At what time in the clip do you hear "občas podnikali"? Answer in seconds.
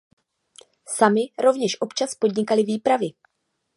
1.81-2.63